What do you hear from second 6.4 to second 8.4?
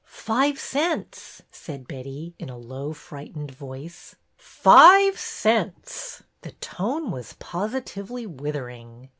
The tone was positively